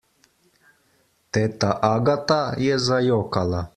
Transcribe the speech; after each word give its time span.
Teta 1.37 1.69
Agata 1.93 2.39
je 2.63 2.81
zajokala. 2.87 3.63